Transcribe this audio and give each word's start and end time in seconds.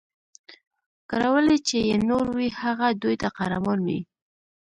کړولي 1.09 1.57
چي 1.67 1.77
یې 1.89 1.95
نور 2.09 2.25
وي 2.37 2.49
هغه 2.61 2.87
دوی 3.01 3.15
ته 3.21 3.27
قهرمان 3.37 3.79
وي 3.87 3.99